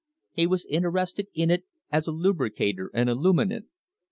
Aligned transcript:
He 0.31 0.47
was 0.47 0.65
interested 0.65 1.27
in 1.35 1.51
it 1.51 1.65
as 1.91 2.07
a 2.07 2.11
lubricator 2.11 2.89
and 2.91 3.07
a 3.07 3.13
luminant. 3.13 3.67